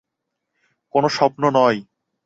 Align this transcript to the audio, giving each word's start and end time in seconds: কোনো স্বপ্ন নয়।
কোনো 0.95 1.07
স্বপ্ন 1.09 1.43
নয়। 1.55 1.79